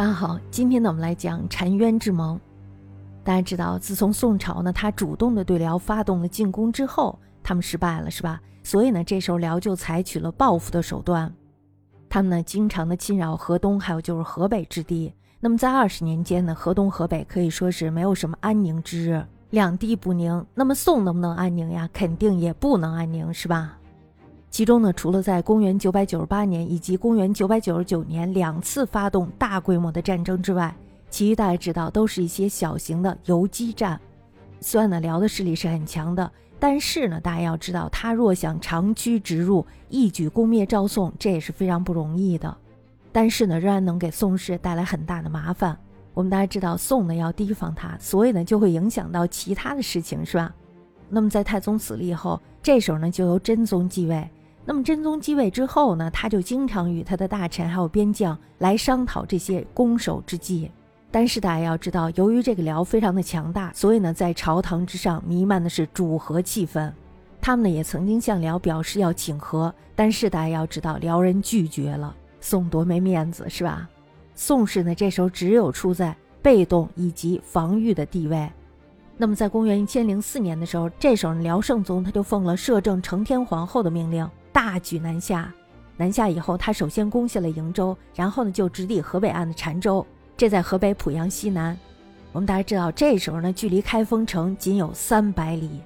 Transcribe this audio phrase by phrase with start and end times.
[0.00, 2.40] 大家好，今天呢，我们来讲澶渊之盟。
[3.22, 8.40] 大家知道，自从宋朝呢，他主动的对辽发动了进攻之后，他们失败了，是吧？
[8.62, 11.30] 所以呢，这时候辽就采取了报复的手段，
[12.08, 15.12] 他们呢，经常的侵扰河东，还有就是河北之地。
[15.38, 20.46] 那么在二十年间呢，河东河北可以说是没有什么安宁之日，两地不宁。
[20.54, 21.86] 那么宋能不能安宁呀？
[21.92, 23.76] 肯定也不能安宁，是吧？
[24.50, 30.74] 其中呢，除了在公元九百九十八年以及公元九百九十九年两次发动大规模的战争之外，
[31.08, 33.98] 其余大家知道都是一些小型的游击战。
[34.60, 36.28] 虽然呢，辽的势力是很强的，
[36.58, 42.54] 但是呢，大家要知道，他若想长驱直入，一举攻灭赵宋，这也是非常不容易的。
[43.12, 45.78] 但是呢，仍然能给宋氏带来很大的麻烦。
[46.12, 50.52] 我们大家知道，宋呢要提防他，所以呢就会影响到其他的事情，是吧？
[51.08, 54.28] 那么在太宗死了以后，这时候呢就由真宗继位。
[54.64, 60.70] 那么真宗继位之后呢，他就经常与他的大臣还有边将来商讨这些攻守之计。
[61.10, 66.92] 但是大家要知道，由于这个辽非常的强大，所以呢，在朝堂之上弥漫的是主和气氛。
[67.40, 72.14] 他们呢也曾经向辽表示要请和，但是大家要知道，辽人拒绝了。
[72.40, 73.88] 宋多没面子是吧？
[74.34, 78.48] 宋氏呢这时候只有处在被动以及防御的地位。
[79.16, 84.28] 那么在公元一千零四年的时候，这时候辽圣宗他就奉了摄政承天皇后的命令。
[84.52, 85.52] 大举南下，
[85.96, 90.04] 南下以后，他首先攻下了瀛州，然后呢就直抵河北岸的澶州，
[90.36, 91.76] 这在河北濮阳西南。
[92.32, 95.80] 我们大家知道，这时候呢距离开封城仅有三百里，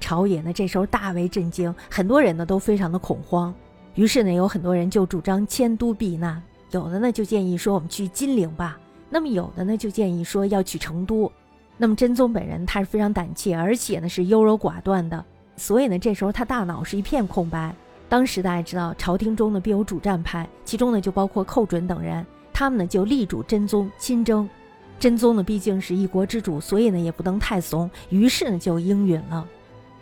[0.00, 3.54] 朝野呢这时候大为震惊，很多人呢都非常的恐慌。
[3.94, 11.30] 于是呢有很多人就主张迁都避难，有的呢就建议说我们去金陵吧，那么有的呢就建议说要去成都。
[11.76, 15.24] 那么真宗本人他是非常胆怯，而且呢是优柔寡断的，
[15.56, 17.74] 所以呢这时候他大脑是一片空白。
[18.10, 24.50] 当时大家知道，朝廷中呢必有主战派，其中呢就包括寇准等人，他们呢就力主真宗亲征。
[24.98, 29.46] 真宗呢毕竟是一国之主，所以呢也不能太怂，于是呢就应允了。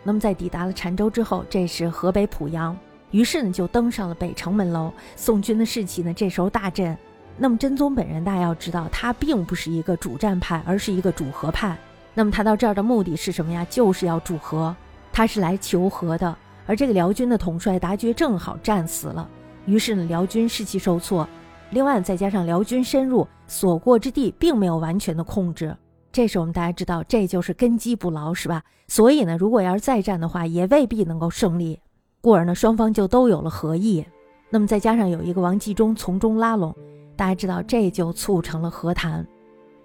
[0.01, 2.75] 那么在抵达了澶州之后，这是河北濮阳，
[3.11, 4.91] 于是呢就登上了北城门楼。
[5.15, 6.97] 宋军的士气呢这时候大振。
[7.37, 11.77] 那么真宗本人大家要知道，他并不是一个主战派，而是一个主和派。
[12.15, 13.63] 那么他到这儿的目的是什么呀？
[13.69, 14.75] 就是要主和，
[15.13, 16.35] 他是来求和的。
[16.69, 19.27] 而这个辽军的统帅达觉正好战死了，
[19.65, 21.27] 于是呢，辽军士气受挫。
[21.71, 25.75] 另外，再加上辽军深入，所过之地并没有完全的控制。
[26.11, 28.61] 这时我们大家知道，这就是根基不牢，是吧？
[28.87, 31.79] 所以呢，如果要是再战的话，也未必能够胜利。
[32.21, 34.05] 故而呢，双方就都有了合议。
[34.51, 36.75] 那么再加上有一个王继忠从中拉拢，
[37.15, 39.25] 大家知道，这就促成了和谈。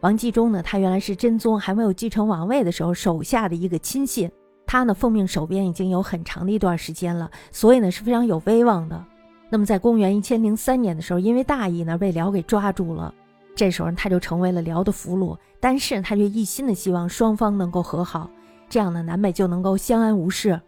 [0.00, 4.30] 王继忠呢，他原来是真宗还没有继承王位的时候手下的一个亲信。
[4.66, 9.04] 他呢奉命守边已经有很长的一段时间了，所以呢是非常有威望的。
[9.50, 13.14] 那么在公元一千零三年的时候，因为大意呢被辽给抓住了，
[13.54, 15.36] 这时候他就成为了辽的俘虏。
[15.60, 18.28] 但是他却一心的希望双方能够和好，
[18.68, 20.60] 这样呢南北就能够相安无事。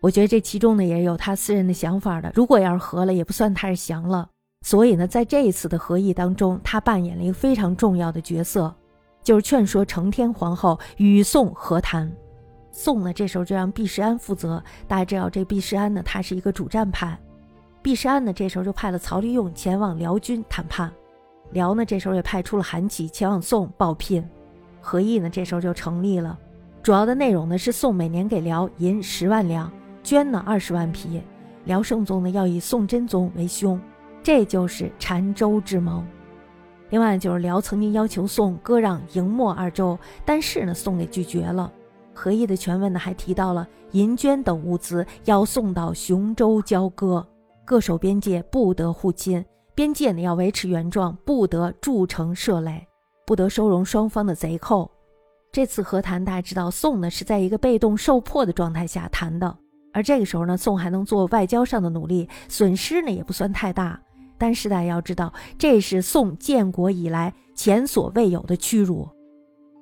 [0.00, 2.30] 我觉得这其中呢也有他私人的想法的。
[2.34, 4.28] 如果要是和了，也不算他是降了。
[4.64, 8.72] 所以呢在这一次的和议当中，他扮演了一个非常重要的角色，
[9.22, 12.12] 就是劝说承天皇后与宋和谈。
[12.80, 14.62] 宋呢，这时候就让毕世安负责。
[14.86, 17.18] 大家知道，这毕世安呢，他是一个主战派。
[17.82, 20.88] 毕世安呢，这时候就派了曹利用前往辽军谈判。
[21.50, 24.24] 辽呢，这时候也派出了韩琦前往宋报聘。
[24.80, 26.38] 和议呢，这时候就成立了。
[26.80, 29.68] 主要的内容呢是宋每年给辽银十万两，
[30.04, 31.20] 绢呢二十万匹。
[31.64, 33.80] 辽圣宗呢要以宋真宗为兄，
[34.22, 36.06] 这就是澶州之盟。
[36.90, 41.72] 另外就是辽曾经要求宋割让赢漠二州，但是呢，宋给拒绝了。
[42.18, 47.24] 合议的全文呢，还提到了银绢等物资要送到雄州交割，
[47.64, 52.84] 各守边界不得互侵，边界呢要维持原状，不得筑城设垒，
[53.24, 54.90] 不得收容双方的贼寇。
[55.52, 59.56] 这次和谈，大家知道，宋呢是在一个被动受迫的状态下谈的，
[59.92, 63.98] 而这个时候呢，宋还能做外交上的努力，损失呢也不算太大。
[64.36, 69.08] 但是大家要知道，这是宋建国以来前所未有的屈辱。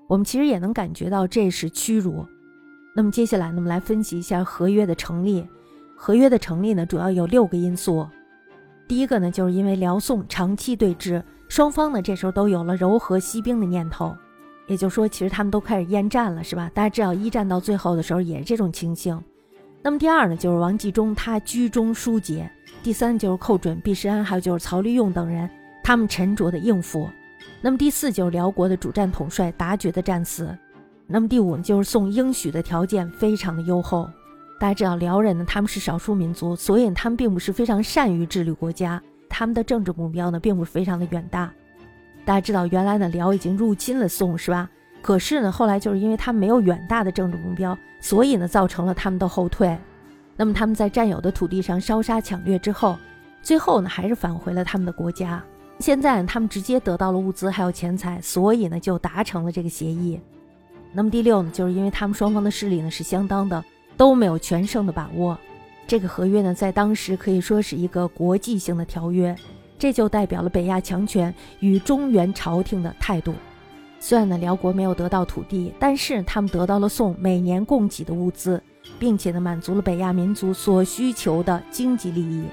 [0.06, 2.26] 我们其实也能感觉到这是屈辱。
[2.94, 5.46] 那么接下来，呢，我们来分析一下合约的成立。
[5.94, 8.06] 合约的成立呢，主要有六个因素。
[8.86, 14.14] 第一个呢，就是因为辽宋长期对峙，双方呢这时候都有了柔和息兵的念头，
[14.66, 16.70] 也就是说，其实他们都开始厌战了，是吧？
[16.72, 19.20] 大家知道一战到最后的时候也是这种情形。
[19.82, 22.50] 那么第二呢，就是王继忠他居中疏解。
[22.82, 25.48] 第三就是寇准、毕世安，还有就是曹利用等人，
[25.82, 27.08] 他们沉着的应付。
[27.60, 30.56] 那么第四就是辽国的主战统帅达觉的战死，
[31.06, 34.08] 那么第五呢就是宋应许的条件非常的优厚。
[34.58, 41.52] 大家知道辽人呢他们是少数民族，所以他们并不是非常善于治理国家，他们的政治目标呢并不是非常的远大。
[42.24, 44.68] 大家知道，原来呢辽已经入侵了宋，是吧？
[45.02, 49.78] 可是呢，后来就是因为他们没有远大的政治目标，所以呢，造成了他们的后退。
[50.36, 52.98] 那么他们在占有的土地上烧杀抢掠之后，
[53.40, 55.42] 最后呢，还是返回了他们的国家。
[55.78, 60.18] 现在他们直接得到了物资还有钱财，所以呢，就达成了这个协议。
[60.92, 63.62] 那么第六呢，就是因为他们双方的势力呢是相当的，
[63.96, 65.38] 都没有全胜的把握。
[65.86, 69.36] 这个合约呢，在当时可以说是一个国际性的条约，
[69.78, 73.34] 这就代表了北亚强权与中原朝廷的态度。
[74.00, 78.60] 虽然呢，辽国没有得到土地，但是他们得到了宋每年供给的物资，
[78.98, 82.44] 并且呢，满足了北亚民族所需求的经济利益。